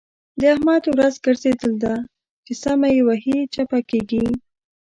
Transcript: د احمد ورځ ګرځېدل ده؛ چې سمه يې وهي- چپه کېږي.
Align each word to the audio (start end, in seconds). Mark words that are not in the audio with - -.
د 0.39 0.41
احمد 0.53 0.83
ورځ 0.93 1.13
ګرځېدل 1.25 1.73
ده؛ 1.83 1.95
چې 2.45 2.53
سمه 2.63 2.89
يې 2.95 3.01
وهي- 3.07 3.37
چپه 3.53 3.79
کېږي. 3.89 4.25